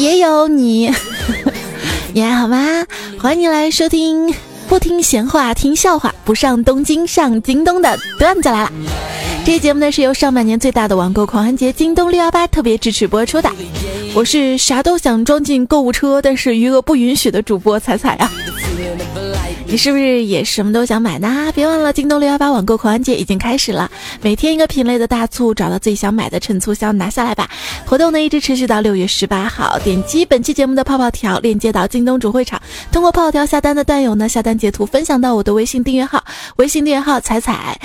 [0.00, 0.90] 也有你，
[2.14, 2.86] 你还好吗？
[3.18, 4.34] 欢迎你来收听，
[4.66, 8.72] 不听闲话，听笑话，不上东京上京东的段子来了。
[9.44, 13.50] 这节目呢是由上半年最大的网购狂欢节京东六幺八特别支持播出的。
[14.14, 18.32] 我是啥都想装进购物车，但是余额不允许的主播彩彩啊。
[19.70, 21.52] 你是不是也什么都想买呢？
[21.54, 23.88] 别忘了，京东六幺八网购狂欢节已经开始了，
[24.20, 27.48] 每天一个品类的大促，找到自己想买的，趁促销拿下来吧！
[27.86, 29.78] 活动呢一直持续到六月十八号。
[29.84, 36.24] 点击本期节目的泡泡条，链接到京东主会场，通过泡泡条下单的段友呢，下单截图分享到我的微信订阅号，
[36.56, 37.80] 微信订阅号彩彩。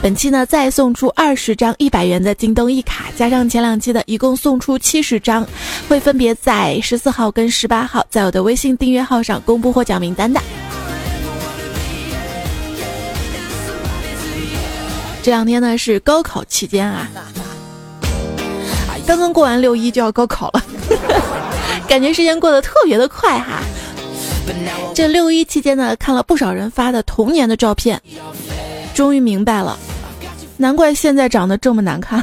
[0.00, 5.46] 本期呢，再送出二十张一百元的京东一卡，加上前两期的，一共送出七十张，
[5.86, 10.40] 会分别在十四号跟十八号，在我的微信订阅号上公布获奖名单的。
[15.22, 17.08] 这两天呢是高考期间啊，
[19.06, 20.62] 刚刚过完六一就要高考了，
[21.86, 23.62] 感觉时间过得特别的快哈。
[24.94, 28.02] 这六一期间呢，看了不少人发的童年的照片，
[28.94, 29.78] 终于明白了。
[30.56, 32.22] 难怪现在长得这么难看。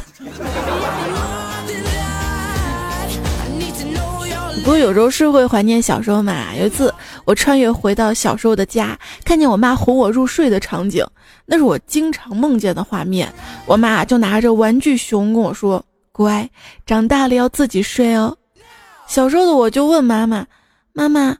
[4.70, 6.54] 不过有时候是会怀念小时候嘛。
[6.54, 11.04] 有一次我穿越回到小时候的家，看见我妈哄我入睡的场景，
[11.44, 13.34] 那是我经常梦见的画面。
[13.66, 16.48] 我妈就拿着玩具熊跟我说：“乖，
[16.86, 18.36] 长大了要自己睡哦。”
[19.08, 20.46] 小时候的我就问妈妈
[20.94, 21.36] ：“妈妈，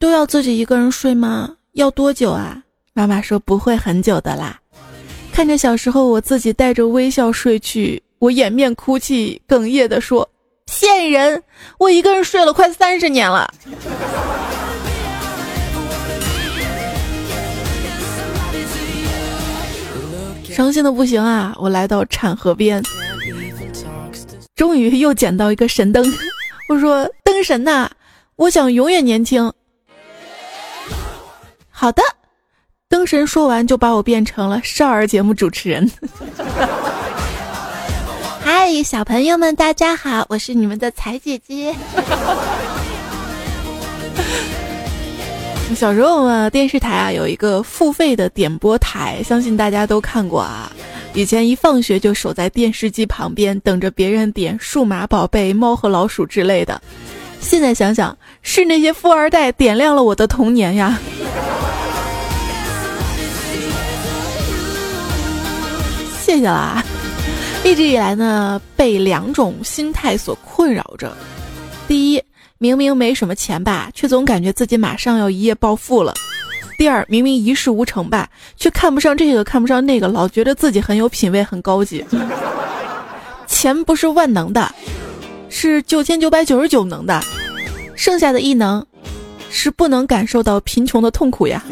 [0.00, 1.54] 都要自己一个人睡吗？
[1.74, 2.60] 要多久啊？”
[2.94, 4.58] 妈妈说：“不会很久的啦。”
[5.32, 10.28] 看着小时候我自己带着微笑睡去，我掩面哭泣，哽咽地说
[10.72, 11.42] ：“骗人！
[11.78, 13.52] 我一个人睡了快三十年了。”
[20.50, 21.54] 伤心的不行啊！
[21.58, 22.82] 我来到产河边，
[24.54, 26.04] 终于又捡到一个神灯。
[26.68, 27.90] 我说：“灯神呐，
[28.36, 29.52] 我想永远年轻。”
[31.70, 32.02] 好的。
[32.88, 35.90] 灯神说完，就把我变成了少儿节目主持人。
[38.44, 41.72] 嗨，小朋友们，大家好，我是你们的彩姐姐。
[45.76, 50.72] 小时候嘛，电视台啊有一个付费的点播台，相信大家都看过啊。
[51.14, 56.82] 以前一放学就守在电视机旁边，等着别人点《数码宝贝》《猫和老鼠》之类的。
[57.40, 60.98] 现在想想，是那些富二代点亮了我的童年呀。
[66.24, 66.82] 谢谢啦！
[67.64, 71.16] 一直以来呢，被两种心态所困扰着。
[71.86, 72.22] 第一，
[72.58, 76.12] 明明没什么钱吧，却总感觉自己马上要一夜暴富了；
[76.76, 82.04] 第二，明明一事无成吧，却看不上这个看不上那个，老觉得自己很有品位很高级。
[83.46, 84.74] 钱不是万能的，
[85.48, 87.22] 是九千九百九十九能的，
[87.94, 88.84] 剩下的异能
[89.50, 91.62] 是不能感受到贫穷的痛苦呀。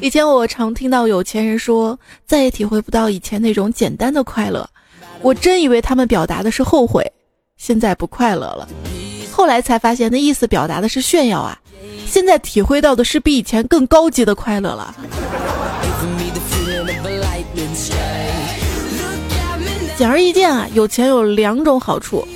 [0.00, 4.68] 以前我常听到有钱人说再也体会不到以前那种简单的快乐，
[5.22, 7.04] 我真以为他们表达的是后悔，
[7.56, 8.68] 现在不快乐了。
[9.32, 11.58] 后来才发现那意思表达的是炫耀啊，
[12.06, 14.94] 现在体会到的是比以前更高级的快乐了。
[19.96, 22.26] 简而易见啊，有钱有两种好处：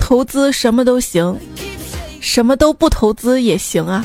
[0.00, 1.38] 投资什么都行，
[2.18, 4.02] 什么都不投资也行啊。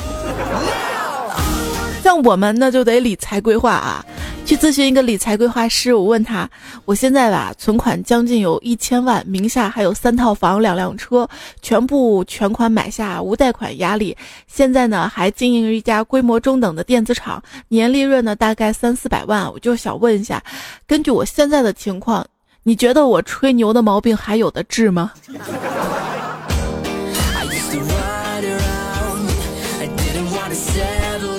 [2.06, 4.06] 像我们那就得理财规划啊，
[4.44, 5.92] 去咨询一个理财规划师。
[5.92, 6.48] 我问他，
[6.84, 11.28] 我现在吧存款将近有一千万，名下还有三套房、两辆车，
[11.62, 14.16] 全部全款买下，无贷款压力。
[14.46, 19.52] 现在呢还经营一家规模中等的电子厂，年利润呢大概三四百万。
[19.52, 20.40] 我就想问一下，
[20.86, 22.24] 根据我现在的情况，
[22.62, 25.10] 你觉得我吹牛的毛病还有的治吗？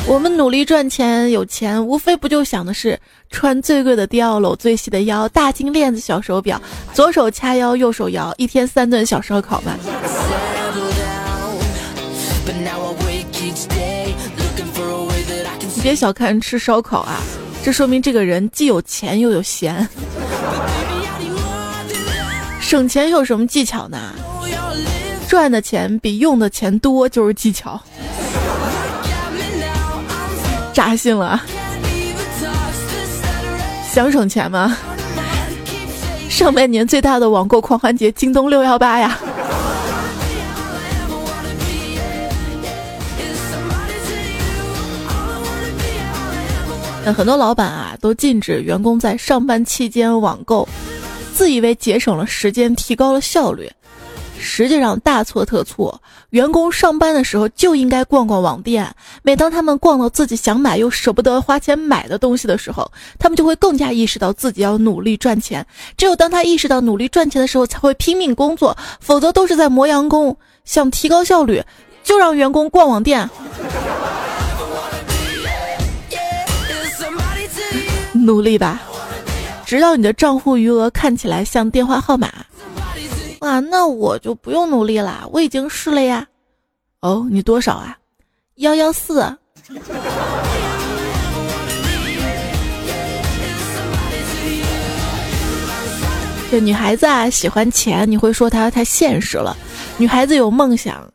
[0.10, 2.98] 我们努力赚钱有钱，无非不就想的是
[3.30, 6.62] 穿最贵的貂，搂最细的腰，大金链子小手表，
[6.94, 9.78] 左手掐腰右手摇，一天三顿小烧烤吧？
[15.76, 17.20] 你别小看吃烧烤啊，
[17.62, 19.88] 这说明这个人既有钱又有闲。
[22.62, 24.14] 省钱有什么技巧呢？
[25.28, 27.78] 赚的钱比用的钱多就是技巧。
[30.78, 31.42] 扎心了，
[33.92, 34.78] 想省钱吗？
[36.30, 39.18] 上半年最大的网购狂欢节，京东六幺八呀！
[47.04, 50.70] 那很多老板啊，都禁止员工在上班期间网购，
[51.34, 53.68] 自以为节省了时间，提高了效率，
[54.48, 56.02] 实际上大错特错。
[56.30, 58.90] 员工上班的时候就应该逛逛网店，
[59.22, 62.90] 每当他们逛到自己想买又舍不得花钱买的东西的时候，
[63.20, 65.66] 他们就会更加意识到自己要努力赚钱。
[65.98, 70.36] 只有当他意识到努力赚钱的时候，才会拼命工作，否则都是在磨洋工。
[70.64, 71.62] 想提高效率，
[72.04, 73.30] 就让员工逛网店，
[78.14, 78.82] 努力吧，
[79.66, 82.32] 直到你的账户余额看起来像电话号码。
[83.40, 86.28] 哇，那我就不用努力啦，我已经试了呀。
[87.02, 87.98] 哦，你多少啊？
[88.56, 89.38] 幺幺四。
[96.50, 99.56] 这女孩子啊，喜欢钱，你会说她太现实了；
[99.98, 101.08] 女孩子有梦想，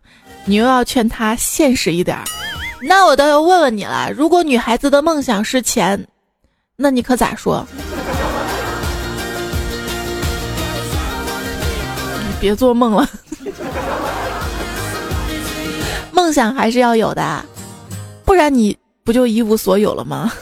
[0.44, 2.16] 你又要劝她现实一点。
[2.80, 6.06] 那我倒要问问你了，如果女孩子的梦想是钱，
[6.76, 7.66] 那你可咋说？
[12.42, 13.08] 别做梦了，
[16.10, 17.44] 梦想还是要有的，
[18.24, 20.32] 不然你不就一无所有了吗？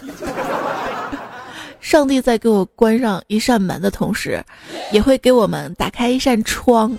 [1.78, 4.42] 上帝在给我关上一扇门的同时，
[4.92, 6.96] 也会给我们打开一扇窗。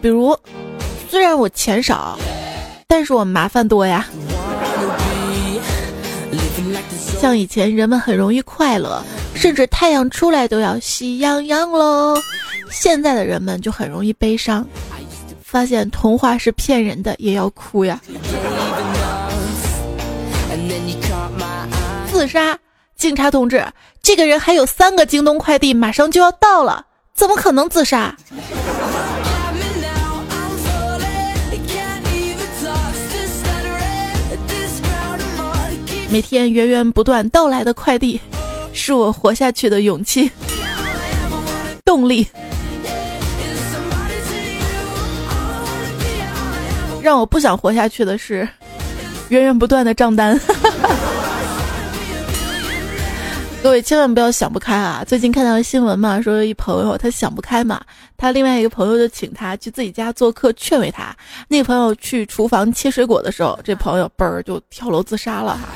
[0.00, 0.38] 比如，
[1.08, 2.16] 虽然我钱少，
[2.86, 4.06] 但是我麻烦多呀。
[7.20, 9.02] 像以前人们很容易快乐，
[9.34, 12.20] 甚至太阳出来都要喜洋洋喽。
[12.70, 14.66] 现在的人们就很容易悲伤，
[15.42, 18.00] 发现童话是骗人的，也要哭呀。
[22.12, 22.56] 自杀，
[22.96, 23.66] 警察同志，
[24.02, 26.84] 这个人还有三个京东快递马上就要到了，
[27.14, 28.14] 怎么可能自杀？
[36.10, 38.20] 每天源源不断到来的快递，
[38.72, 40.30] 是我活下去的勇气、
[41.84, 42.26] 动力。
[47.02, 48.46] 让我不想活下去的是
[49.30, 50.38] 源源不断的账单。
[53.62, 55.04] 各位千万不要想不开啊！
[55.06, 57.78] 最近看到新闻嘛，说一朋友他想不开嘛，
[58.16, 61.14] 他另外一个朋友就请他去自己家做客，劝慰他。
[61.46, 65.68] 那个朋友去厨房切水果的时候，这朋友嘣儿就跳楼自杀了哈。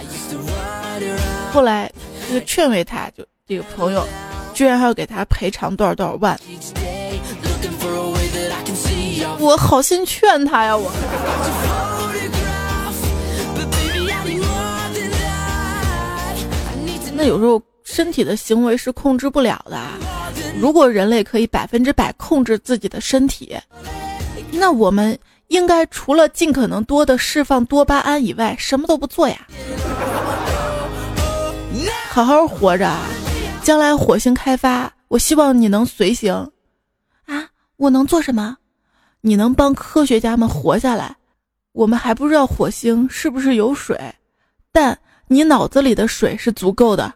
[1.53, 1.93] 后来
[2.29, 4.07] 这个劝慰他，就这个朋友
[4.55, 6.39] 居然还要给他赔偿多少多少万。
[9.39, 10.91] 我好心劝他呀，我。
[17.17, 19.79] 那有时候身体的行为是控制不了的。
[20.59, 23.57] 如果人类可以百分之百控制自己的身体，
[24.51, 25.17] 那我们
[25.49, 29.47] 应该除了尽可能多的释放多巴胺以外，什么都不做呀。
[32.15, 32.89] 好好活着，
[33.65, 36.33] 将来火星开发，我希望你能随行。
[37.27, 38.57] 啊，我能做什么？
[39.23, 41.17] 你能帮科学家们活下来，
[41.73, 43.99] 我们还不知道火星是不是有水，
[44.71, 44.97] 但
[45.27, 47.13] 你脑子里的水是足够的。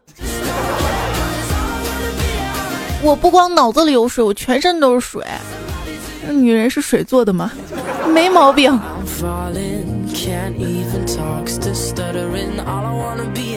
[3.00, 5.24] 我不光脑子里有水，我全身都是水。
[6.26, 7.52] 那女人是水做的吗？
[8.12, 8.76] 没毛病。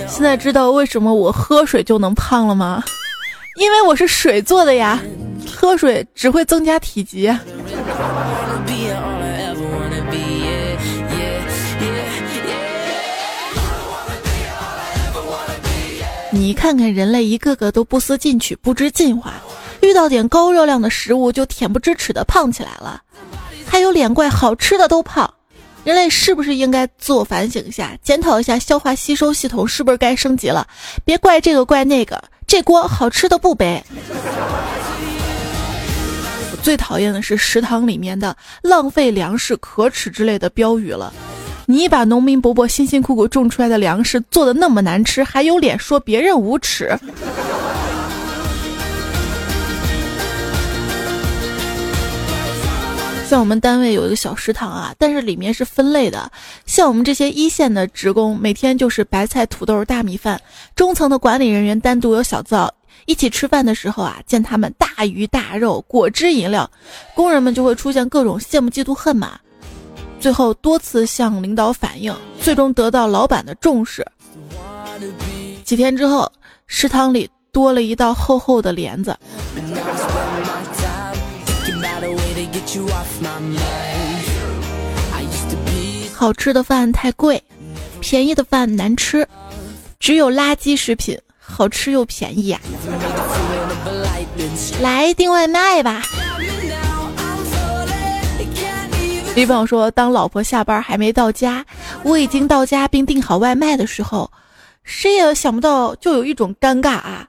[0.07, 2.83] 现在知道为什么我喝水就能胖了吗？
[3.59, 5.01] 因为我是水做的呀，
[5.51, 7.35] 喝水只会增加体积。
[16.29, 19.33] 你看看人类一个个都不思进取、不知进化，
[19.81, 23.01] 遇到点高热量的食物就恬不知耻的胖起来了，
[23.65, 25.33] 还有脸怪好吃的都胖。
[25.83, 30.67] 人类是不是应该自我反省一下，检讨一下消化吸收系统是不是该升级了？
[31.03, 33.83] 别怪这个怪那个，这锅好吃的不背。
[36.51, 41.11] 我最讨厌的是食堂里面的浪费粮食、可耻之类的标语了。
[41.65, 46.95] 你把农民伯伯辛辛苦苦种出来的粮食做的那么难吃，还有脸说别人无耻？
[53.31, 56.29] 像我们单位有一个小食堂啊，但是里面是分类的。
[56.65, 60.37] 像我们这些一线的职工，每天就是白菜、土豆、大米饭；
[60.75, 62.69] 中层的管理人员单独有小灶。
[63.05, 66.69] 一起吃饭的时候啊，见他们大鱼大肉、果汁饮料，
[67.15, 69.39] 工人们就会出现各种羡慕、嫉妒、恨嘛。
[70.19, 74.05] 最后多次向领导反映，最终得到老板的重视。
[75.63, 76.29] 几天之后，
[76.67, 79.17] 食堂里多了一道厚厚的帘子。
[86.13, 87.41] 好吃的饭太贵，
[87.99, 89.27] 便宜的饭难吃，
[89.99, 92.59] 只有垃圾食品好吃又便宜呀。
[94.81, 96.03] 来订外卖吧。
[99.35, 101.65] 李朋友说：“当老婆下班还没到家，
[102.03, 104.29] 我已经到家并订好外卖的时候，
[104.83, 107.27] 谁也想不到，就有一种尴尬啊！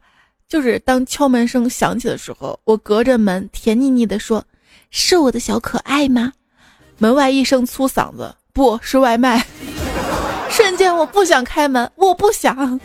[0.49, 4.45] 就是当敲门声响起的时候，我隔着门甜腻腻的说
[4.95, 6.35] ：‘是我的小可爱吗？’
[6.99, 9.43] 门外一声粗嗓子：‘不是外卖。
[10.53, 12.79] ’瞬间我不想开门，我不想。”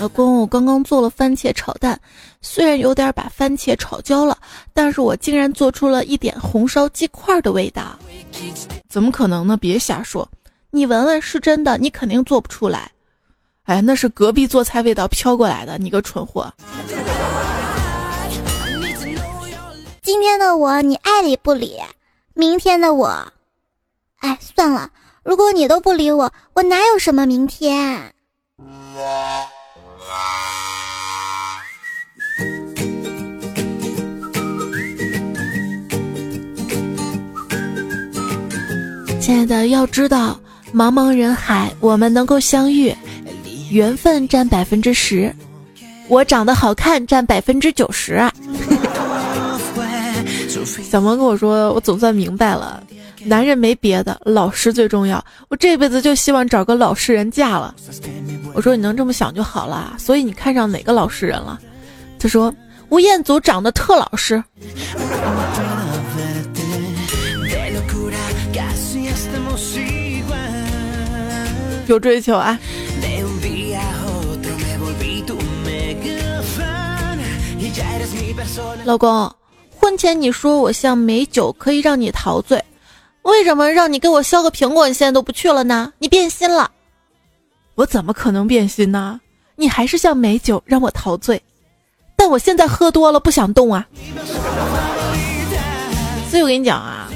[0.00, 2.00] 老公，我刚刚做了番茄炒蛋，
[2.40, 4.38] 虽然有点把番茄炒焦了，
[4.72, 7.98] 但是我竟然做出了一点红烧鸡块的味道。
[8.88, 9.56] 怎么可能呢？
[9.56, 10.26] 别瞎说，
[10.74, 12.90] 你闻闻是真的，你肯定做不出来。
[13.64, 16.50] 哎，那是隔壁做菜味道飘过来的，你个蠢货。
[20.00, 21.78] 今天的我你爱理不理，
[22.32, 23.06] 明天的我，
[24.20, 24.88] 哎，算了，
[25.22, 28.14] 如果你都不理我，我哪有什么明天？
[39.20, 40.40] 亲爱的，要知道，
[40.74, 42.94] 茫茫人海，我们能够相遇，
[43.70, 45.34] 缘分占百分之十，
[46.08, 48.32] 我长得好看占百分之九十啊！
[50.90, 52.82] 小萌跟我说，我总算明白了，
[53.24, 55.22] 男人没别的，老实最重要。
[55.48, 57.74] 我这辈子就希望找个老实人嫁了。
[58.54, 59.94] 我说你能这么想就好了。
[59.98, 61.60] 所以你看上哪个老实人了？
[62.18, 62.54] 他说
[62.88, 64.42] 吴彦祖长得特老实。
[71.88, 72.58] 有追求啊！
[78.84, 79.32] 老公，
[79.78, 82.62] 婚前你说我像美酒可以让你陶醉，
[83.22, 85.92] 为什么让你给我削个苹果，你现在都不去了呢？
[85.98, 86.70] 你变心了？
[87.74, 89.20] 我怎么可能变心呢？
[89.56, 91.40] 你还是像美酒让我陶醉，
[92.16, 93.86] 但我现在喝多了不想动啊。
[96.30, 97.08] 所以我跟你讲啊。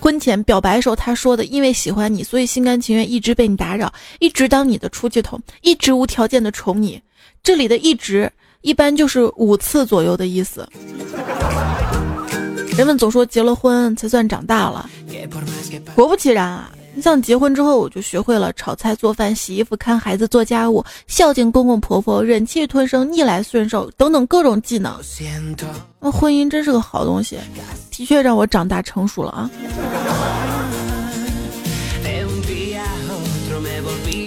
[0.00, 7.00] 婚前表白时候，他说的，因为喜欢你，所以心甘情愿一直被你打扰，一直当你的出气筒，一直无条件的宠你。
[7.42, 8.30] 这里的一直
[8.62, 10.66] 一般就是五次左右的意思。
[12.76, 14.88] 人们总说结了婚才算长大了，
[15.94, 16.70] 果不其然啊。
[17.00, 24.94] 像结婚之后，我就学会了炒菜、做饭、洗衣服、看孩子、做家务、孝敬公公婆婆、忍气吞声、逆来顺受等等各种技能。
[26.00, 27.38] 那婚姻真是个好东西，
[27.90, 29.50] 的确让我长大成熟了啊！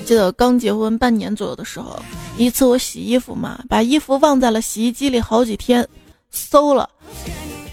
[0.06, 1.98] 记得刚结婚半年左右的时候，
[2.38, 5.88] 一次我洗衣服嘛，把衣服忘在了洗衣机里好几天，
[6.30, 6.90] 馊了。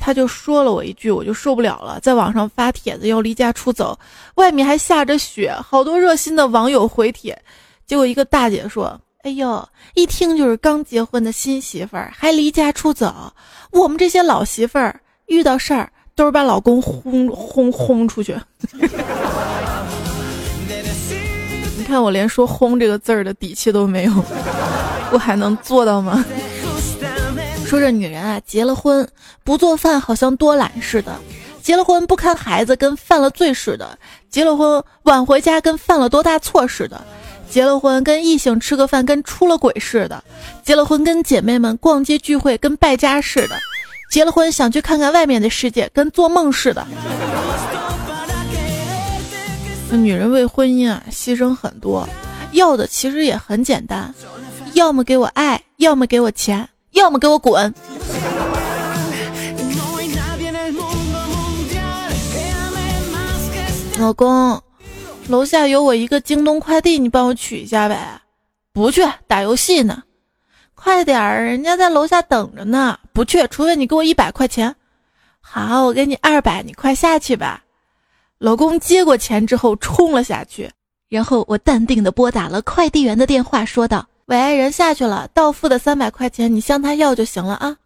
[0.01, 3.97] 他就说了我一句，我就受不了了，在网上发帖子要离家出走，
[4.37, 7.39] 外面还下着雪，好多热心的网友回帖，
[7.87, 13.31] 结果一个大姐说：“哎呦，一听就是刚结婚的新媳妇儿，还离家出走。
[13.71, 18.35] 我们这些老媳妇儿遇到事儿都是把老公轰轰轰出去。
[21.77, 24.13] 你看我连说‘轰’这个字儿的底气都没有，
[25.13, 26.25] 我还能做到吗？”
[27.71, 29.09] 说这女人啊，结了婚
[29.45, 31.13] 不做饭好像多懒似的；
[31.63, 33.87] 结了婚不看孩子跟犯了罪似的；
[34.29, 37.01] 结了婚晚回家跟犯了多大错似的；
[37.49, 40.21] 结了婚跟异性吃个饭跟出了轨似的；
[40.65, 43.55] 结了婚跟姐妹们逛街聚会跟败家似的；
[44.11, 46.85] 结了婚想去看看外面的世界跟做梦似的。
[49.93, 52.09] 女人为婚姻啊牺牲很多，
[52.51, 54.13] 要的其实也很简单，
[54.73, 56.69] 要么给我爱，要么给我钱。
[56.93, 57.75] 要么给我滚！
[63.99, 64.63] 老公，
[65.29, 68.23] 楼下有我一个京东快递，你帮我取一下呗。
[68.73, 70.03] 不去，打游戏呢。
[70.75, 72.99] 快点儿，人家在楼下等着呢。
[73.13, 74.75] 不去，除非你给我一百块钱。
[75.41, 77.63] 好，我给你二百，你快下去吧。
[78.39, 80.71] 老公接过钱之后冲了下去，
[81.11, 84.07] 然后我淡定的拨打了快递员的电话，说道。
[84.31, 87.77] 喂，人下去了，到付的三百块钱你向他要就行了啊。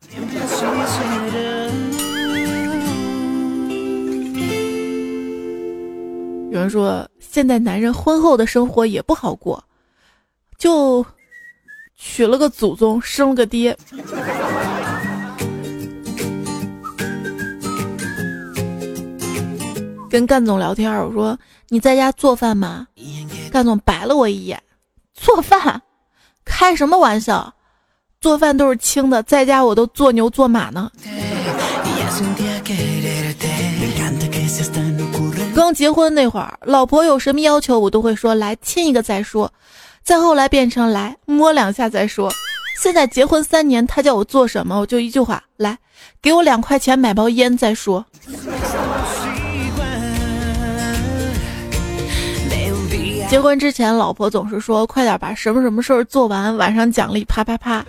[6.50, 9.64] 有人说，现在男人婚后的生活也不好过，
[10.58, 11.02] 就
[11.96, 13.74] 娶了个祖宗，生了个爹。
[20.10, 21.38] 跟干总聊天，我说
[21.70, 22.86] 你在家做饭吗？
[23.50, 24.62] 干总白了我一眼，
[25.14, 25.80] 做饭。
[26.44, 27.54] 开什么玩笑，
[28.20, 30.90] 做饭都是轻的，在家我都做牛做马呢。
[35.54, 39.52] 刚结婚那会儿，老婆有什么要求，我都会说来亲一个再说。
[40.02, 42.30] 再后来变成来摸两下再说。
[42.80, 45.78] 现在结婚三年，他叫我做什么，我就一句话：来，
[46.20, 48.04] 给我两块钱买包烟再说。
[53.34, 57.84] 结婚之前，老婆总是说快点把什么什么事儿做完，晚上奖励啪啪啪。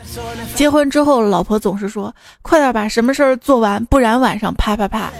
[0.56, 2.12] 结婚之后，老婆总是说
[2.42, 5.12] 快点把什么事儿做完，不然晚上啪啪啪。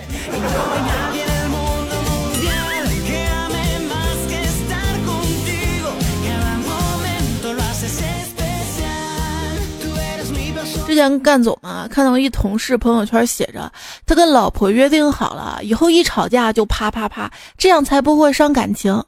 [10.88, 13.72] 之前干总啊，看到一同事朋友圈写着，
[14.08, 19.04] 他跟老婆约定好了，以后一吵架就啪啪啪，这样才不会伤感情。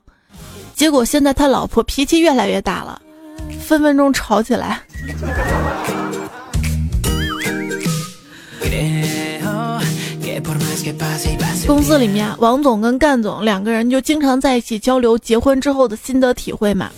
[0.78, 3.02] 结果现在他老婆脾气越来越大了，
[3.60, 4.80] 分分钟吵起来。
[11.66, 16.92] 公司里面，王总跟干总两个人就经常在一起交流结婚之后的心得体会嘛。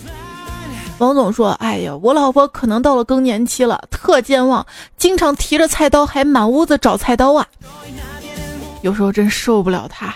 [0.98, 4.68] 王总说：“哎呀，我老婆可能到了更年期了，特健忘，
[4.98, 7.48] 经常提着菜刀还满屋子找菜刀啊，
[8.82, 10.14] 有时候真受不了她。”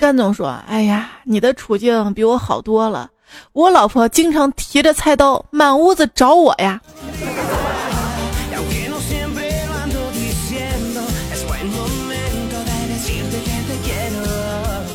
[0.00, 3.10] 甘总说：“哎呀，你的处境比我好多了，
[3.52, 6.80] 我老婆经常提着菜刀满屋子找我呀。”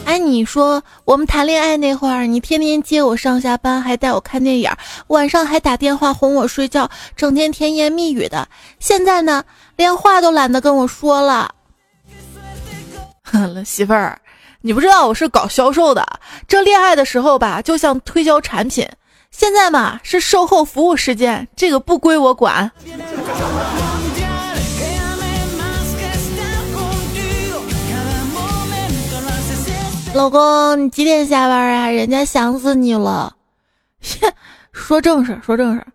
[0.06, 4.72] 哎你说我们谈恋爱那会儿，你天天接我上下班，还带我看电影，
[5.08, 8.48] 晚上还打电话哄我睡觉，整天甜言蜜语的。
[8.80, 9.44] 现在呢，
[9.76, 11.54] 连话都懒得跟我说了。
[13.24, 14.20] 哼，媳妇儿，
[14.66, 16.04] 你不知道我是搞销售的，
[16.48, 18.84] 这恋爱的时候吧，就像推销产品；
[19.30, 22.72] 现在嘛，是售后服务时间，这个不归我管。
[30.16, 31.92] 老公，你几点下班啊？
[31.92, 33.36] 人家想死你了。
[34.02, 34.34] 切，
[34.74, 35.86] 说正事，说正事。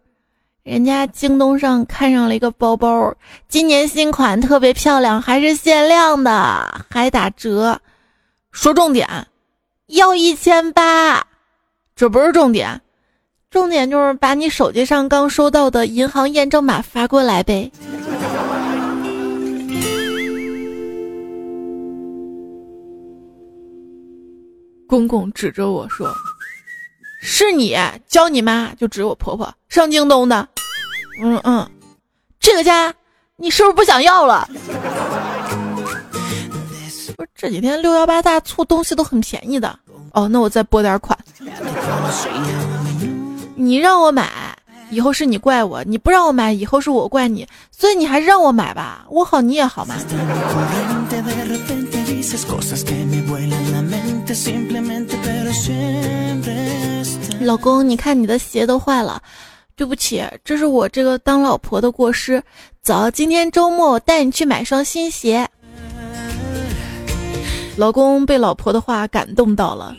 [0.62, 3.12] 人家京东上看上了一个包包，
[3.48, 7.80] 今年新款，特别漂亮，还是限量的，还打折。
[8.52, 9.08] 说重点，
[9.86, 11.26] 要一千八。
[11.94, 12.80] 这不是重点，
[13.50, 17.70] 重点就是把你手机上刚收到的银行验证码发过来呗。
[24.88, 26.12] 公公指着我说
[27.22, 27.76] ：“是你
[28.08, 30.48] 教你妈，就指我婆婆上京东的。”
[31.22, 31.70] 嗯嗯，
[32.40, 32.92] 这个家
[33.36, 34.48] 你是不是不想要了？
[37.20, 39.78] 不是这几天六幺八大促东西都很便宜的
[40.12, 41.18] 哦，那我再拨点款。
[43.54, 44.56] 你让我买，
[44.88, 47.46] 以后是你怪我；你不让我买，以后是我怪你。
[47.70, 49.94] 所以你还是让我买吧，我好你也好嘛。
[57.42, 59.20] 老公，你看你的鞋都坏了，
[59.76, 62.42] 对不起，这是我这个当老婆的过失。
[62.82, 65.46] 走，今天周末我带你去买双新鞋。
[67.80, 69.96] 老公被老婆的话感动到了，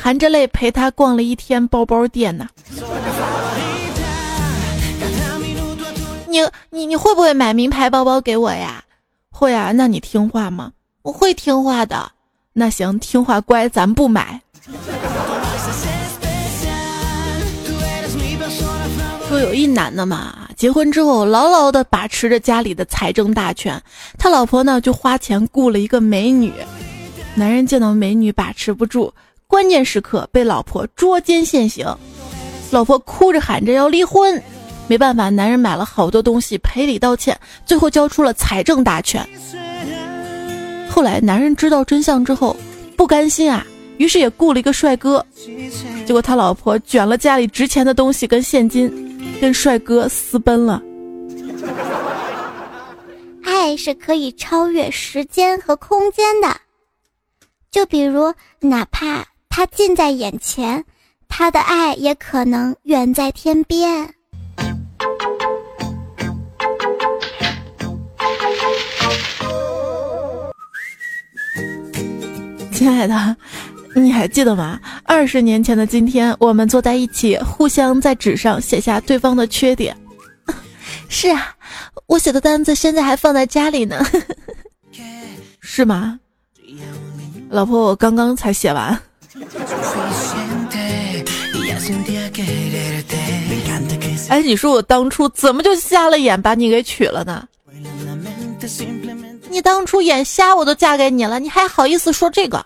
[0.00, 2.48] 含着泪陪她逛了一天包包店呢。
[6.26, 6.38] 你
[6.70, 8.82] 你你会不会买名牌包包给我呀？
[9.30, 10.72] 会啊，那你听话吗？
[11.02, 12.10] 我会听话的。
[12.54, 14.40] 那行，听话乖，咱不买。
[19.28, 23.78] 说有一男的嘛，结婚之后牢牢的把持着家里的财政大权，
[24.16, 26.50] 他老婆呢就花钱雇了一个美女。
[27.34, 29.12] 男人见到美女把持不住，
[29.46, 31.86] 关键时刻被老婆捉奸现行，
[32.70, 34.42] 老婆哭着喊着要离婚，
[34.88, 39.26] 没办法，男人买了好多东西赔礼道歉，最后交出了财政大权。
[40.88, 42.56] 后来男人知道真相之后，
[42.96, 43.64] 不甘心啊，
[43.96, 45.24] 于是也雇了一个帅哥。
[46.04, 48.92] 结果他老婆卷了家里值钱的东西跟现金，
[49.40, 50.82] 跟帅哥私奔了。
[53.44, 56.48] 爱是可以超越时间和空间的，
[57.70, 60.84] 就比如哪怕他近在眼前，
[61.28, 64.12] 他的爱也可能远在天边。
[72.72, 73.36] 亲爱的，
[73.94, 74.80] 你还记得吗？
[75.04, 79.96] 二十年前的今天，我们坐在一起，互相在纸上写下对方的缺点。
[81.08, 81.54] 是啊，
[82.06, 84.04] 我写的单子现在还放在家里呢。
[85.60, 86.18] 是吗？
[87.50, 88.96] 老婆，我刚刚才写完。
[94.28, 97.44] 哎，你说我当初怎么就瞎了眼把你给娶了呢？
[99.48, 102.64] 你当初眼瞎我都嫁给你了，你还好意思说这个？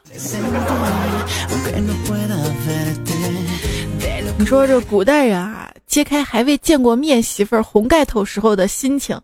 [4.36, 9.18] 你说这古代人啊，揭开还未见过面媳妇儿红盖头时候的心情，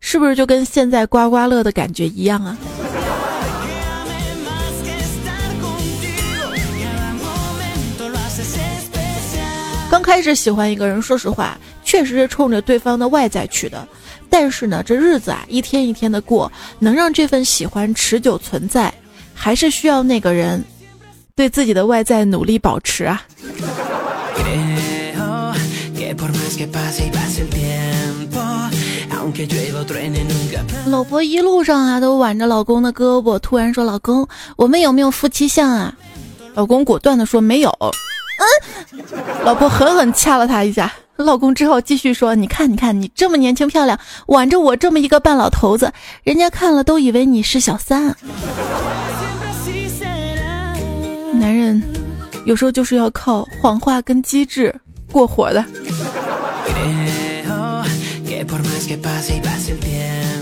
[0.00, 2.56] 是不是就跟现在刮刮乐的感觉一样啊？
[9.92, 13.86] 刚开始喜欢一个人，说实话，确实是冲着对方的外在去的。
[14.30, 18.90] 但是呢，这日子啊，一天一天的过，能让这份喜欢持久存在，
[19.34, 20.64] 还是需要那个人
[21.36, 23.22] 对自己的外在努力保持啊。
[30.86, 34.26] 老婆一路上啊都挽着老公的胳膊，突然说：“老公，
[34.56, 35.94] 我们有没有夫妻相啊？”
[36.56, 37.70] 老公果断的说：“没有。”
[38.42, 39.08] 嗯，
[39.44, 40.92] 老婆狠狠掐了他一下。
[41.16, 45.92] 老公只好继续说：“你看，你看，你这么年轻漂亮，挽着我这么一个半老头子，
[46.24, 48.16] 人家看了都以为你是小三。”
[51.34, 51.80] 男人
[52.44, 54.74] 有时候就是要靠谎话跟机智
[55.12, 55.64] 过活的。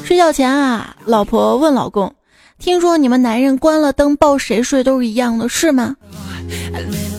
[0.05, 2.11] 睡觉前啊，老婆问老公
[2.59, 5.97] ：“听说你们男人关了灯抱谁睡都是一样的，是吗？”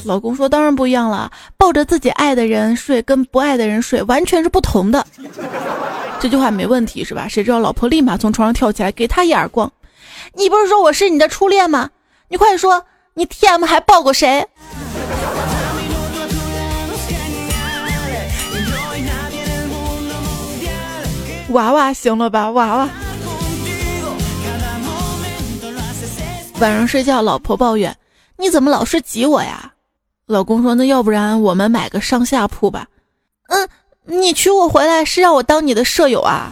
[0.04, 5.06] 老公说：“当然不一样了，抱着自己爱的人睡，跟不爱的人睡完全是不同的。”
[6.20, 7.28] 这句话没问题是吧？
[7.28, 9.72] 谁知道老婆立马从床上跳起来，给他一耳光
[10.34, 11.90] ：“你不是说我是你的初恋吗？
[12.30, 14.46] 你快说，你 T M 还抱过谁？”
[21.50, 22.90] 娃娃行了吧，娃娃。
[26.60, 27.94] 晚上睡觉，老婆抱怨
[28.42, 29.72] ：“你怎么老是挤我呀？”
[30.26, 32.88] 老公说：“那要不然我们买个上下铺吧。”
[33.50, 33.70] 嗯，
[34.06, 36.52] 你娶我回来是让我当你的舍友啊？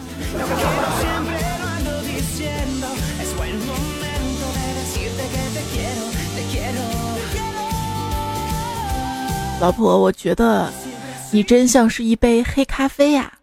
[9.60, 10.71] 老婆，我觉得
[11.32, 13.34] 你真像是一杯黑咖啡呀。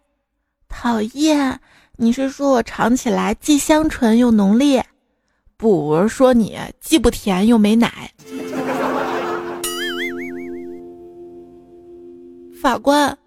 [0.69, 1.59] 讨厌，
[1.95, 4.85] 你是说我尝起来既香醇又浓烈？
[5.57, 8.11] 不，我是说你既不甜又没奶。
[12.61, 13.17] 法官，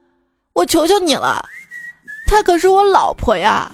[0.52, 1.44] 我求求你了，
[2.28, 3.72] 她可是我老婆呀！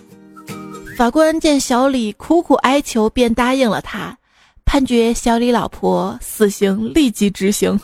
[0.96, 4.16] 法官见小李苦苦哀求，便答应了他，
[4.64, 7.78] 判决小李老婆死刑立即执行。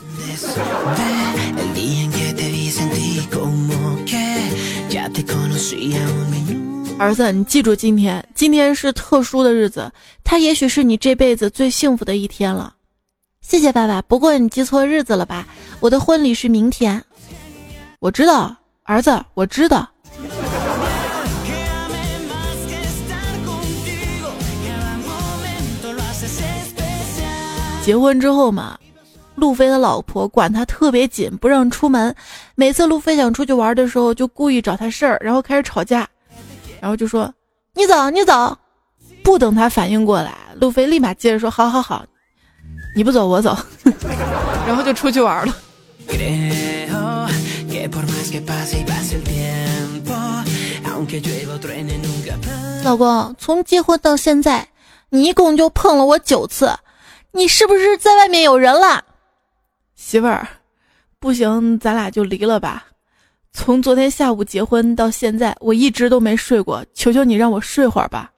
[6.99, 9.91] 儿子，你记住今天，今天是特殊的日子，
[10.23, 12.75] 它也许是你这辈子最幸福的一天了。
[13.41, 15.45] 谢谢爸爸，不过你记错日子了吧？
[15.81, 17.03] 我的婚礼是明天。
[17.99, 19.89] 我知道，儿子，我知道。
[27.83, 28.79] 结婚之后嘛，
[29.35, 32.15] 路飞的老婆管他特别紧，不让出门。
[32.55, 36.07] 每次路飞想出去玩的时候，就故意找他事儿，然后开始吵架，
[36.83, 37.33] 然后就说
[37.75, 38.57] ：“你走，你走。”
[39.23, 42.05] 不等他反应过来，路飞立马接着说：“好好好，
[42.93, 43.57] 你不走我走。
[44.67, 45.55] ”然后就出去玩了。
[52.83, 54.67] 老公，从结婚到现在，
[55.07, 56.69] 你一共就碰了我九次，
[57.31, 59.05] 你是不是在外面有人了？
[59.95, 60.45] 媳妇儿，
[61.17, 62.87] 不行，咱俩就离了吧。
[63.53, 68.29] 从昨天下午结婚到现在，我一直都没睡过，求求你让我睡会儿吧。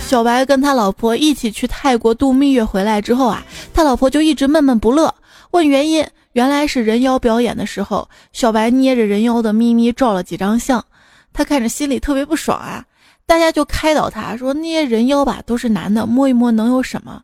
[0.00, 5.14] 小白跟他老婆一起去泰国度蜜月回来之后啊，他老婆就一直闷闷不乐。
[5.52, 10.84] 问原因，原来是人妖表演的时候，小白捏着人妖的咪咪照了几张相，
[11.32, 12.84] 他看着心里特别不爽啊。
[13.26, 17.22] 大家就开导他说：“捏人妖吧，都是男的，摸一摸能有什么？”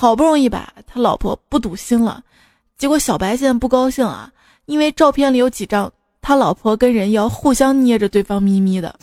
[0.00, 2.22] 好不容易吧，他老婆不堵心了。
[2.78, 4.32] 结果小白现在不高兴啊，
[4.64, 8.98] 因为照片里有几张他老婆跟人妖互相捏着对方咪咪的。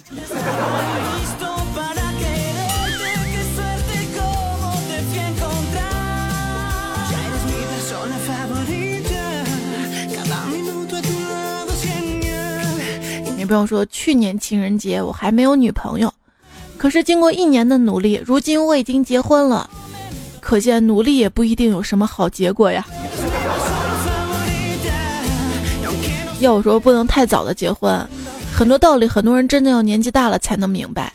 [13.46, 16.14] 不要说去年情人节我还没有女朋友，
[16.76, 19.70] 可是经过一年的努力，如今我已经结婚了。
[20.48, 22.88] 可见努力也不一定有什么好结果呀。
[26.40, 28.00] 要我说，不能太早的结婚，
[28.54, 31.12] 很多道理很多人真的要年纪大了才能明白。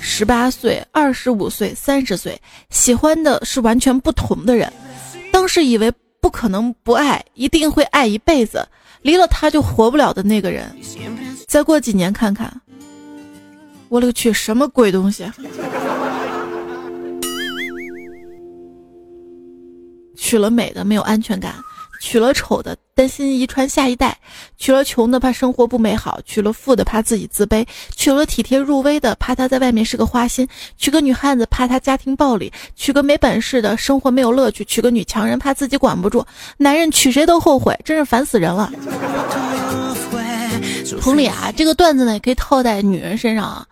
[0.00, 4.70] 十八岁、二十五岁、三十岁，喜欢的是完全不同的人。
[5.32, 8.68] 当时以为不可能不爱，一定会爱一辈子，
[9.00, 10.70] 离了他就活不了的那个人。
[11.48, 12.52] 再过几年看看，
[13.88, 15.24] 我勒个去，什么鬼东西！
[20.16, 21.54] 娶了美的没有安全感。
[22.00, 24.10] 娶了丑的，担心遗传下一代；
[24.58, 27.64] 娶了穷的，怕生活不美好；娶了富的，怕自己自卑；
[27.96, 30.46] 娶了体贴入微的，怕他在外面是个花心；
[30.76, 36.26] 娶个女汉子，怕他家庭暴力；娶个没本事的，生活没有乐趣；娶个女强人，怕自己管不住。
[36.58, 38.70] 男人娶谁都后悔，真是烦死人了。
[41.00, 43.64] 同理啊，这个段子呢，也可以套在女人身上啊。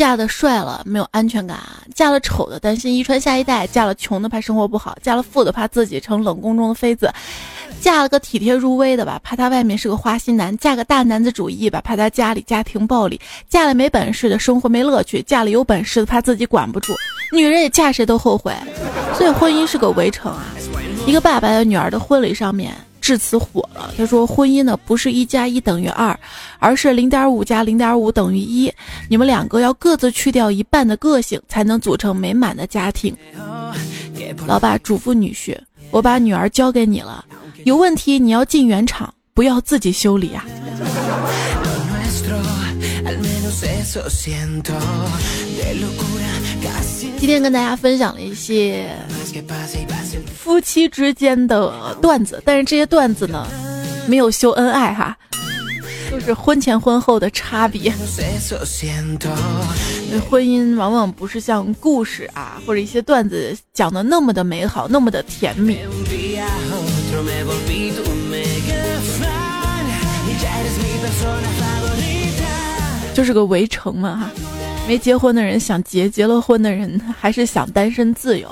[0.00, 1.58] 嫁的帅了没有安全感，
[1.94, 7.12] 嫁了丑的担心遗传下一代，嫁了穷的怕生活不好，嫁了富的怕自己成冷宫中的妃子，
[7.82, 16.94] 嫁了个体贴入微的吧，怕他外面是个花心男，嫁个大男子主义吧，怕他家里家庭暴力，嫁了没本事的生活没乐趣，嫁了有本事的怕自己管不住，
[17.30, 18.54] 女人也嫁谁都后悔，
[19.14, 20.46] 所以婚姻是个围城啊，
[21.06, 22.74] 一个爸爸的女儿的婚礼上面。
[23.10, 23.92] 至此火了。
[23.98, 26.16] 他说：“婚姻呢，不是一加一等于二，
[26.60, 28.72] 而是零点五加零点五等于一。
[29.08, 33.12] 你们两个要各自去掉一半的个性，才能组成美满的家庭。”
[34.46, 35.58] 老爸嘱咐女婿
[35.90, 37.24] ：“我把女儿交给你了，
[37.64, 40.46] 有问题你要进原厂，不要自己修理啊。”
[47.18, 48.90] 今天跟大家分享了一些
[50.34, 53.46] 夫妻之间的段子，但是这些段子呢，
[54.06, 55.16] 没有秀恩爱哈，
[56.10, 57.92] 就是婚前婚后的差别。
[60.28, 65.78] 婚姻往往不是像故事啊，或者一些段子讲的那么的美好，那么的甜蜜。
[73.14, 74.30] 就是个围城嘛哈，
[74.88, 78.48] 没结婚的人想结，结了婚的人还是想单身自由。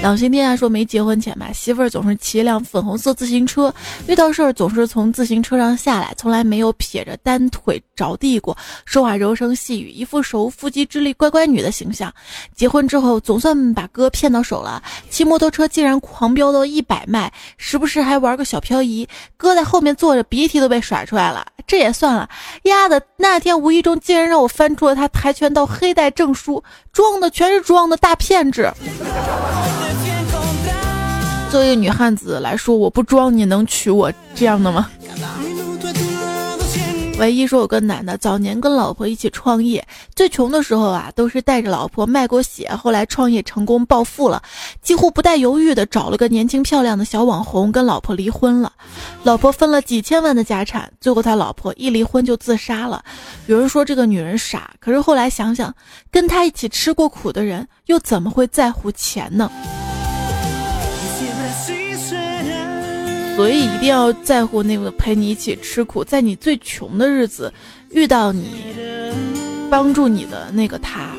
[0.00, 3.74] 两心天下说没结婚前吧，媳妇儿总是骑一辆粉红色自行车，
[4.06, 8.54] 遇到事儿总是从自行车上下来，从来没有撇着单腿着地过，
[8.84, 12.12] 说话柔声细语，一副手无缚鸡之力乖乖女的形象。
[12.54, 21.46] 结婚之后总算把哥骗到手了，骑摩托车竟然狂飙到一百迈，时不时还玩个小漂移，哥在后面坐着鼻涕都被甩出来了。
[21.66, 22.28] 这也算了，
[22.64, 28.70] 丫的那天无意中竟然让我翻出了他跆拳道黑带证书，装的全是装的大骗子。
[31.54, 34.90] 作为女汉子来说，我不装你能娶我这样的吗？
[37.20, 39.86] 唯一说有个男的早年跟老婆一起创业，
[40.16, 44.42] 最穷的时候啊，都是带着老婆卖过血，后来创业成功暴富了，
[44.82, 48.72] 几乎不带犹豫的找了个年轻漂亮的小网红，跟老婆离婚了，
[49.22, 53.00] 老婆分了几千万的家产，最后他老婆一离婚就自杀了。
[53.46, 55.72] 有人说这个女人傻，可是后来想想，
[56.10, 59.48] 跟他一起吃过苦的人，又怎么会在乎钱呢？
[63.36, 67.52] 所以一定要在乎那个陪你一起吃苦，在你最穷的日子
[67.90, 68.46] 遇到你、
[69.68, 71.16] 帮助你的那个他。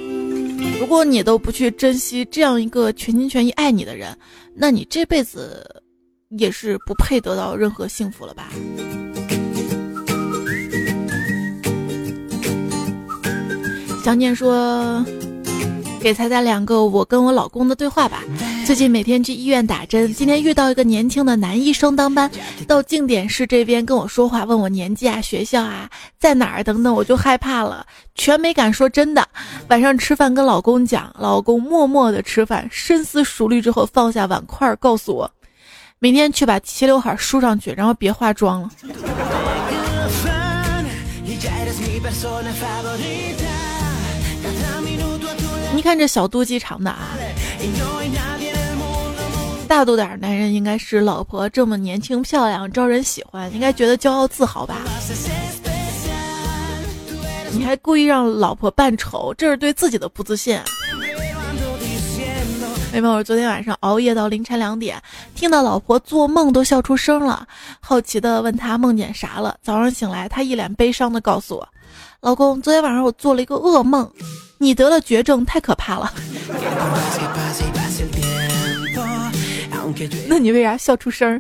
[0.80, 4.18] 如果你都不去珍惜这样一个全心全意爱你的人，
[4.54, 5.64] 那你这辈子
[6.38, 8.50] 也是不配得到任何幸福了吧？
[14.04, 15.06] 想念说。
[16.06, 18.22] 给彩彩两个我跟我老公的对话吧。
[18.64, 22.30] 最近每天去医院打针，今天遇到一个年轻的男医生当班，
[22.68, 25.90] 到静点室这边跟我说话，问我年纪啊、学校啊、
[26.20, 29.28] 在哪儿等等，我就害怕了，全没敢说真的。
[29.70, 35.32] 晚上吃饭跟老公讲，老公默默的吃饭，深思熟虑之后放下碗筷，告诉我，
[35.98, 38.70] 明天去把齐刘海梳上去，然后别化妆了。
[45.76, 47.10] 你看这小肚鸡肠的啊，
[49.68, 54.78] 大度点男人应该是老婆这么年轻漂亮招人喜欢，应该觉得骄傲自豪吧？
[57.52, 60.58] 你还故意让老婆扮丑，这是对自己的不自信。
[62.94, 65.02] 妹妹，我昨天晚上熬夜到凌晨两点，
[65.36, 67.46] 听到老婆做梦都笑出声了，
[67.82, 69.58] 好奇的问她梦见啥了。
[69.62, 71.68] 早上醒来，她一脸悲伤的告诉我，
[72.22, 74.10] 老公，昨天晚上我做了一个噩梦。
[74.58, 76.14] 你得了绝症，太可怕了。
[80.28, 81.40] 那你为啥笑出声儿？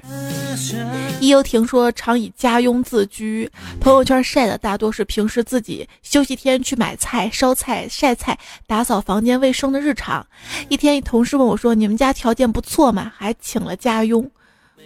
[1.20, 3.50] 易优婷说，常以家佣自居，
[3.80, 10.26] 朋友圈晒的大多是平时自己休息天去买菜、烧菜、晒菜、打扫房间卫生的日常。
[10.70, 14.30] 一天，一同事问我说：“你们家条件不错嘛，还请了家佣？”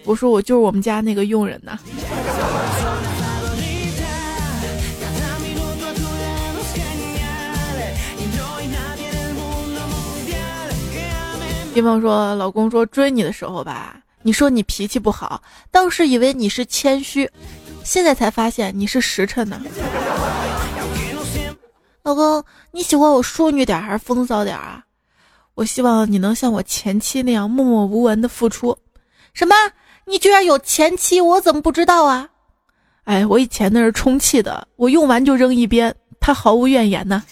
[0.06, 1.78] 我说：“我就是我们家那个佣人呐。”
[11.74, 17.30] 比方说，老公说追你的时候吧，你说你脾气不好，当时以为你是谦虚，
[17.84, 19.62] 现在才发现你是实诚呢。
[22.04, 24.84] 老公，你喜欢我淑女点还是风骚点啊？
[25.54, 28.78] 我希望你能像我前妻那样默默无闻的付出。
[29.34, 29.56] 什么？
[30.06, 31.22] 你居然有前妻？
[31.22, 32.28] 我怎么不知道啊？
[33.04, 37.24] 哎，我以前那是充气的，我用完就扔一边，他毫无怨言呢。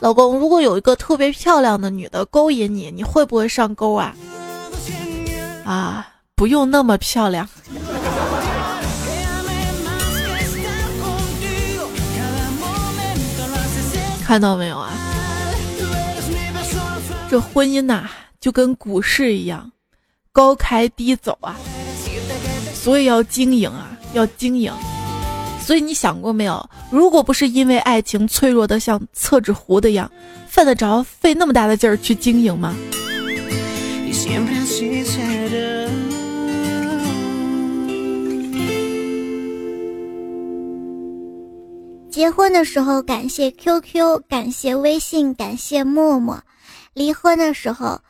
[0.00, 4.14] 老公，如果有一个特别漂亮的女的勾引你，你会不会上钩啊？
[5.64, 7.48] 啊，不用那么漂亮。
[14.22, 14.92] 看到没有啊？
[17.30, 18.04] 这婚姻呐，
[18.38, 19.72] 就跟股市一样，
[20.30, 21.56] 高开低走啊，
[22.74, 24.72] 所以要经营啊，要经营。
[25.66, 26.70] 所以你想过没有？
[26.92, 30.08] 如果不是因为爱情脆弱的像厕纸糊的样，
[30.46, 32.72] 犯得着费那么大的劲儿去经营吗？
[42.08, 46.36] 结婚的时候感谢 QQ，感谢微信，感谢陌陌；
[46.94, 48.00] 离婚的时候，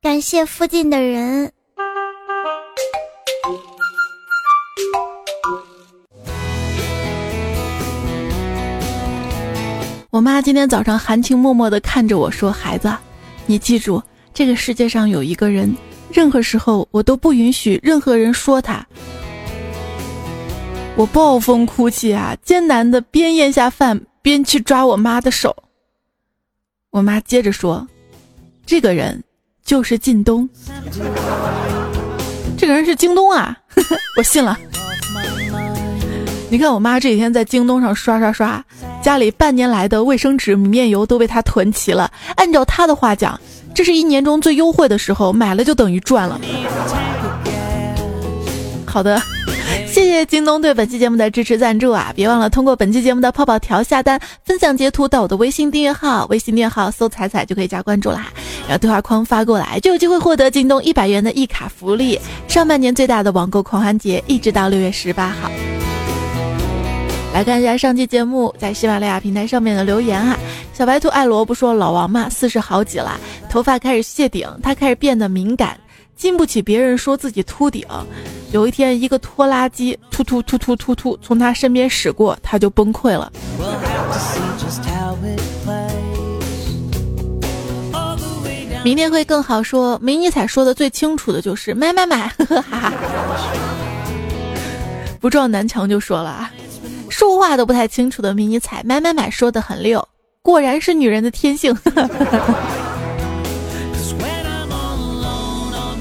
[0.00, 1.52] 感谢附近的人。
[10.12, 12.94] 我妈今天早上含情脉脉地看着我说：“孩子，
[13.46, 14.02] 你记住，
[14.34, 15.74] 这个世界上有一个人，
[16.12, 18.86] 任何时候我都不允许任何人说他。”
[20.96, 25.56] 我暴风哭泣啊，艰难的边咽下饭边去抓我妈的手。
[26.90, 27.88] 我妈接着说
[28.66, 29.24] ：“这个人
[29.64, 30.46] 就是靳东，
[32.58, 33.56] 这个人是京东啊！”
[34.18, 34.58] 我信了。
[36.50, 38.62] 你看我妈这几天在京东上刷刷刷，
[39.02, 42.10] 家里半年来的卫生纸、米面油都被他囤齐了。
[42.36, 43.38] 按照他的话讲，
[43.74, 46.40] 这是一年中最优惠的时候，买了就等于赚了。
[48.86, 49.20] 好的。
[49.86, 52.12] 谢谢京东对本期节目的支持赞助啊！
[52.14, 58.28] 别忘了通过本期节目的泡泡条下单，分享截图到我的微信订阅号，微信订阅号搜“彩彩”就可以加关注啦。
[58.66, 62.18] 然后对话框发过来，就有机会获得京东一百元的一卡福利。
[62.48, 65.50] 上半年最大的网购狂欢节，一直到六月十八号。
[67.32, 70.38] 来看一下上期节目在喜马拉雅平台上面的留言啊！
[70.74, 73.18] 小白兔爱萝卜说：“老王嘛，四十好几了，
[73.48, 75.78] 头发开始谢顶，他开始变得敏感。”
[76.14, 77.84] 经不起别人说自己秃顶，
[78.52, 83.32] 有一天一个拖拉机突突突突突突从他身边驶过，他就崩溃了。
[88.84, 89.62] 明天会更好。
[89.62, 92.92] 说迷你彩说的最清楚的就是买买买，哈哈。
[95.18, 96.52] 不撞南墙就说了啊，
[97.12, 100.08] 说话都不太清楚的迷你彩买买买说的很溜，
[100.40, 101.76] 果然是女人的天性。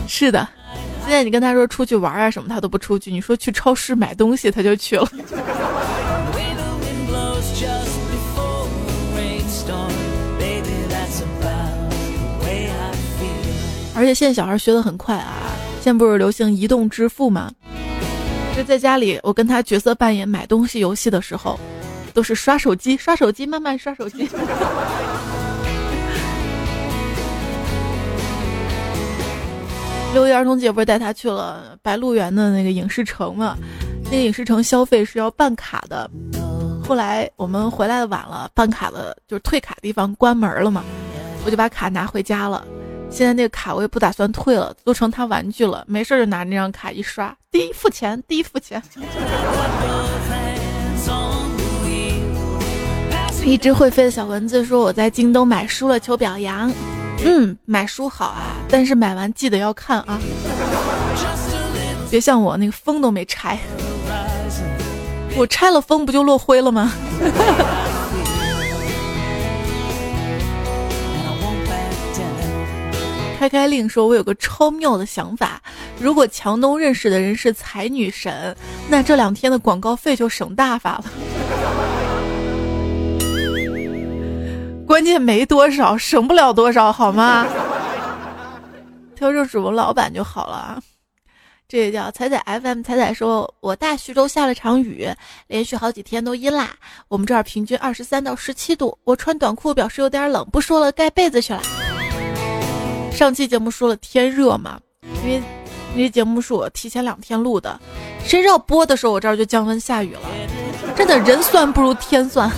[0.07, 0.47] 是的，
[1.01, 3.11] 现在你跟他说出去玩啊什么，他都不出去。
[3.11, 5.05] 你说去超市买东西，他就去了。
[13.93, 15.33] 而且现在小孩学的很快啊，
[15.81, 17.51] 现在不是流行移动支付吗？
[18.55, 21.59] 就在家里，我跟他角色扮演买东西游戏的时候，
[22.13, 24.27] 都是刷手机，刷手机，慢慢刷手机。
[30.13, 33.57] 六一儿童节不是带他去了白鹿原的那个影视城嘛？
[34.05, 36.09] 那个影视城消费是要办卡的。
[36.85, 40.83] 后来我们回来的晚了，办卡的就是退卡地方关门了嘛，
[41.45, 42.67] 我就把卡拿回家了。
[43.11, 45.83] 现在那个卡我也不打算退了，都成他玩具了。
[45.85, 48.81] 没事就拿那张卡一刷，第一付钱，第一付钱。
[53.43, 56.71] 一只会飞的小蚊子说：“我在京东买书了，求表扬。”
[57.25, 60.19] 嗯，买书好啊，但是买完记得要看啊，
[62.09, 63.59] 别像我那个封都没拆，
[65.37, 66.91] 我拆了封不就落灰了吗？
[73.41, 75.59] 开开令说：“我有个超妙的想法，
[75.99, 78.55] 如果强东认识的人是才女神，
[78.87, 81.05] 那这两天的广告费就省大发了。
[84.85, 87.47] ”关键没多少，省不了多少，好吗？
[89.15, 90.79] 挑认识我们老板就好了啊。
[91.67, 92.83] 这也叫彩彩 FM。
[92.83, 95.09] 彩彩说：“我大徐州下了场雨，
[95.47, 96.75] 连续好几天都阴啦。
[97.07, 101.63] 我们这儿平均二十三到十七度，我穿短裤表示有点冷，不说了，盖被子去了。”
[103.11, 104.79] 上期节目说了天热嘛，
[105.23, 105.41] 因为
[105.95, 107.79] 那节目是我提前两天录的，
[108.25, 110.21] 谁知道播的时候我这儿就降温下雨了，
[110.95, 112.51] 真的人算不如天算。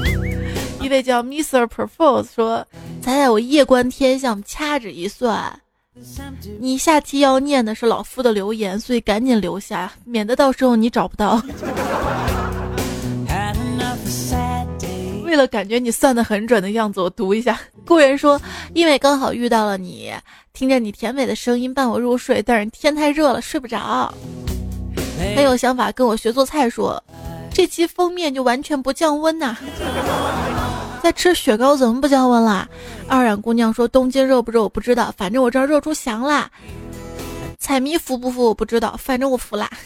[0.80, 1.66] 一位叫 Mr.
[1.66, 2.64] Propose 说
[3.02, 5.60] ：“猜猜我夜观天象，掐指一算，
[6.60, 11.42] 你下期要念的是老夫的留言，所以赶紧留下，免得到时候你找不到。”
[15.38, 17.58] 了感觉你算的很准的样子，我读一下。
[17.86, 18.38] 故人说
[18.74, 20.12] ：“因为刚好遇到了你，
[20.52, 24.12] 听着你甜美的声音伴我入睡，但是天太热了睡不着。
[25.34, 26.68] 很有想法，跟我学做菜。
[26.68, 27.02] 说
[27.52, 29.56] 这期封面就完全不降温呐，
[31.02, 32.68] 在吃雪糕怎么不降温啦？”
[33.08, 36.50] 二冉姑娘说：“东京热不热我不知道，反正我这儿热出翔啦。
[37.58, 39.70] 彩迷服不服我不知道，反正我服啦。”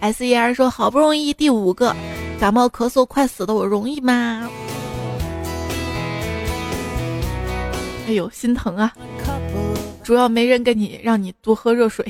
[0.00, 1.94] S E R 说：“好不容易第五个，
[2.40, 4.48] 感冒咳嗽快死的我容易吗？”
[8.08, 8.92] 哎呦，心疼啊！
[10.02, 12.04] 主要没人跟你让你多喝热水，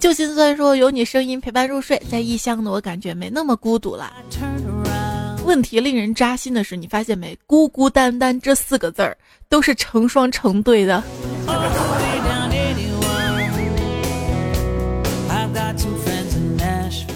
[0.00, 4.12] 就心酸说有你声音陪伴入睡，在异乡的我感觉没那么孤独了。
[5.44, 7.38] 问题令人扎心的是，你发现没？
[7.46, 9.16] 孤孤单单这四个字儿
[9.48, 11.00] 都是成双成对的。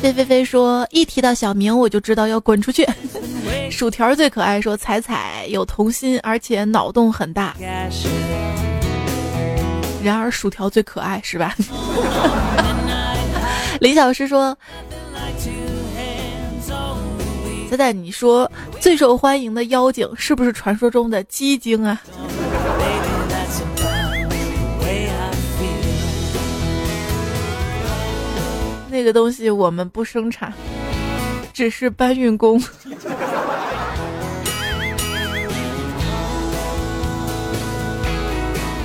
[0.00, 2.88] 飞飞飞说：“一提到小明，我就知道要滚出去。
[3.70, 7.54] ”薯条最可爱，说：“彩彩有童心，而且脑洞很大。”
[10.02, 11.54] 然而薯条最可爱，是吧？
[13.80, 14.56] 李小诗说
[17.70, 22.00] ：“仔仔，你说最受欢迎的妖精是不是传说中的鸡精啊？”
[29.00, 30.52] 这个东西我们不生产，
[31.54, 32.62] 只是搬运工。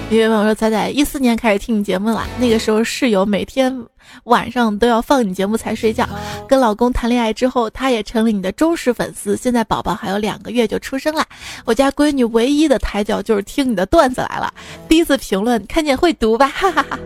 [0.10, 3.78] 一位朋友说：“彩彩，一四年开始听你节目了，那个时候室友每天
[4.24, 6.08] 晚上都要放你节目才睡觉。
[6.48, 9.36] 跟老公谈恋爱之后，他也成了你的忠实粉丝。
[9.36, 11.26] 现在宝宝还有两个月就出生了，
[11.66, 14.54] 我家闺女唯一的胎教就是听你的段子来了。
[14.88, 16.98] 第一次评论，看见会读吧，哈哈哈。”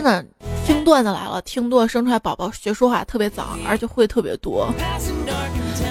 [0.00, 0.24] 真的，
[0.64, 4.72] 听段子来了，听多生出来宝宝学说话特别早，而且会特别多。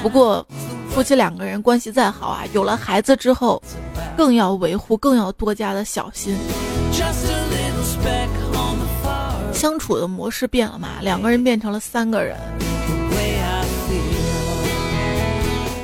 [0.01, 0.47] 不过，
[0.89, 3.61] 夫妻两个人关系再好啊，有了孩子之后，
[4.15, 6.37] 更要维护，更要多加的小心。
[9.51, 12.37] 相处的模式变了嘛，两个人变成了三个人。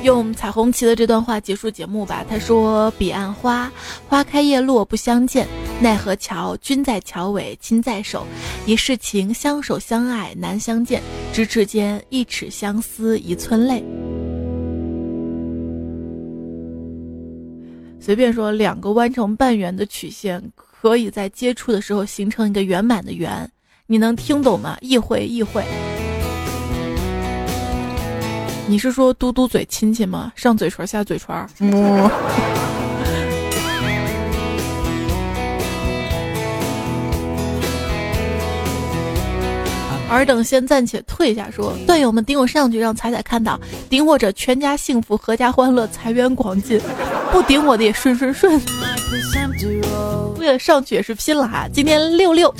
[0.02, 2.24] 用彩虹旗的这段话结束节目吧。
[2.28, 3.70] 他说：“彼岸花，
[4.08, 5.46] 花开叶落不相见；
[5.80, 8.26] 奈何桥，君在桥尾，亲在手。
[8.64, 11.02] 一世情，相守相爱难相见。
[11.32, 13.84] 咫尺间，一尺相思一寸泪。”
[18.00, 23.50] 随便说，两个弯成半圆的曲线，可以在接触的时候形成一个圆满的圆。
[23.86, 24.76] 你能听懂吗？
[24.80, 25.64] 意会，意会。
[28.66, 30.32] 你是说嘟嘟嘴亲亲吗？
[30.36, 32.10] 上嘴唇下嘴唇，么。
[40.14, 43.58] 尔等先暂且退下，说段友们顶我上去，让彩彩看到，
[43.90, 46.78] 顶我者全家幸福，阖家欢乐，财源广进；
[47.32, 48.60] 不顶我的也顺顺顺。
[50.38, 51.66] 为了上去也是拼了哈！
[51.72, 52.54] 今天六六，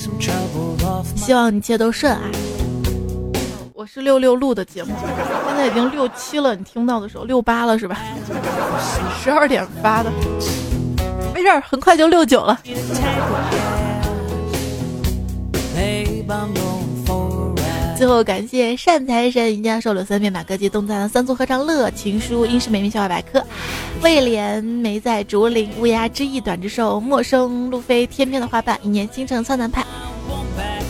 [1.15, 2.23] 希望一切都顺啊！
[3.73, 4.95] 我是六六录的节目，
[5.47, 7.99] 现在已经六七了，你听到的时候六八了是吧？
[9.23, 10.11] 十二点发的，
[11.35, 12.59] 没事儿，很快就六九了。
[17.97, 23.41] 最后感谢善财神、一家寿柳三遍马歌姬、东赞的三组合唱乐情书、英式美名笑话百科、
[24.03, 29.85] 威廉梅在竹林、乌鸦之翼短之寿、陌生路飞、天边的花瓣、一念倾城、苍南派。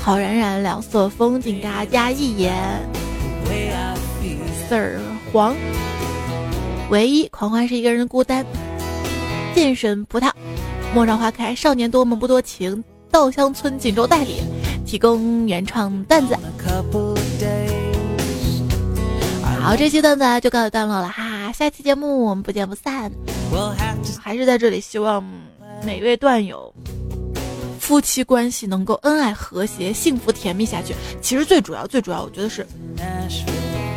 [0.00, 2.54] 好冉冉两色风景嘎加一眼
[4.68, 4.98] ，Sir
[5.30, 5.54] 黄，
[6.88, 8.46] 唯一狂欢是一个人的孤单，
[9.54, 10.30] 剑神葡萄，
[10.94, 14.40] 陌上花开，少年多梦不多情，稻香村锦州代理
[14.84, 16.36] 提供原创段子。
[19.60, 23.10] 好，这期段子就告一段落了哈，下期节目我们不见不散。
[24.20, 25.24] 还是在这里，希望
[25.84, 26.72] 每位段友。
[27.78, 30.94] 夫妻关系能够恩爱和谐、幸福甜蜜下去。
[31.20, 32.66] 其实最主要、最主要，我觉得是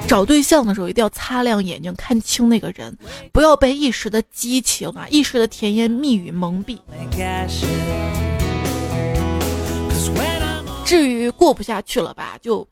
[0.08, 2.98] 找对象的时候一定要擦亮眼睛，看清那个人，
[3.32, 6.78] 不要被一时的激情啊、一时的甜言蜜语蒙蔽。
[10.88, 12.66] 至于过不下去了吧，就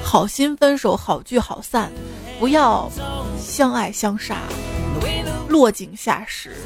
[0.00, 1.90] 好心分手，好聚好散，
[2.38, 2.88] 不要
[3.36, 4.42] 相爱相杀，
[5.48, 6.56] 落井下石，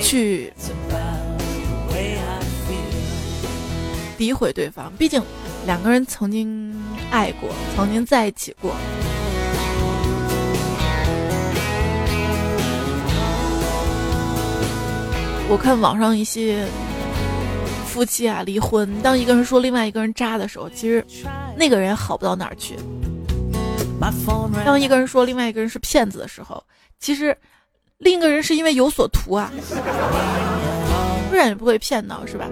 [0.00, 0.52] 去。
[4.16, 5.20] 诋毁对方，毕竟
[5.66, 6.72] 两个人曾经
[7.10, 8.72] 爱过，曾经在一起过。
[15.50, 16.64] 我看网上一些
[17.98, 21.04] 夫妻啊离婚，当一个人说另外一个人渣的时候，其实
[21.56, 22.76] 那个人也好不到哪儿去；
[24.64, 26.62] 当一个人说另外一个人是骗子的时候，
[27.00, 27.36] 其实
[27.98, 29.50] 另一个人是因为有所图啊，
[31.28, 32.48] 不然也不会骗到，是吧？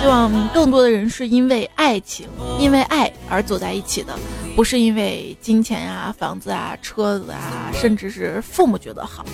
[0.00, 2.26] 希望更多的人是因为爱情，
[2.58, 4.18] 因为爱而走在一起的。
[4.56, 9.24] 不是因为金钱啊、房子啊、车子啊，甚至是父母觉得好。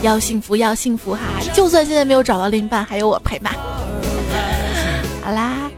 [0.00, 1.20] 要幸福，要幸福哈！
[1.52, 3.50] 就算现在没有找到另一半，还有我陪嘛。
[5.22, 5.70] 好啦，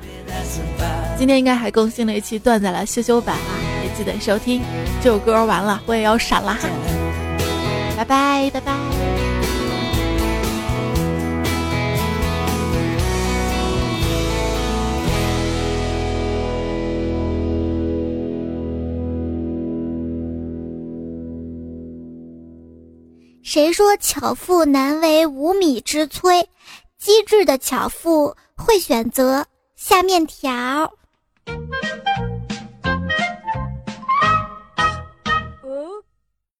[1.18, 3.50] 今天应该还更新了一期段子了修修版啊，
[3.82, 4.62] 也记得收听。
[5.02, 6.68] 这首歌完了，我也要闪了哈。
[7.96, 9.15] 拜拜，拜拜。
[23.56, 26.44] 谁说巧妇难为无米之炊？
[26.98, 29.46] 机智的巧妇会选择
[29.76, 30.92] 下面条